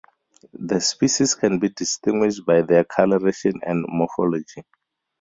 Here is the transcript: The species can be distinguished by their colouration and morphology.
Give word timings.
The 0.53 0.79
species 0.79 1.35
can 1.35 1.59
be 1.59 1.69
distinguished 1.69 2.43
by 2.43 2.63
their 2.63 2.83
colouration 2.83 3.59
and 3.63 3.85
morphology. 3.87 4.63